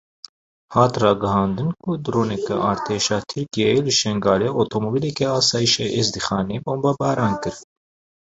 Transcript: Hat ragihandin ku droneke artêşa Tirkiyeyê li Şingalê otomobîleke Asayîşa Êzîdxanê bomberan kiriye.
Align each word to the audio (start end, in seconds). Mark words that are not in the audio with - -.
Hat 0.75 0.93
ragihandin 1.03 1.67
ku 1.81 1.89
droneke 2.03 2.55
artêşa 2.71 3.17
Tirkiyeyê 3.29 3.77
li 3.85 3.93
Şingalê 3.99 4.49
otomobîleke 4.61 5.25
Asayîşa 5.37 5.85
Êzîdxanê 5.99 6.57
bomberan 6.63 7.33
kiriye. 7.43 7.63